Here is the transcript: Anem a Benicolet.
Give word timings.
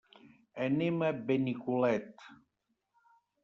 Anem 0.67 0.97
a 1.09 1.11
Benicolet. 1.29 2.27